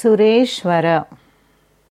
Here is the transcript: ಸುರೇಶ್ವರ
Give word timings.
ಸುರೇಶ್ವರ 0.00 0.86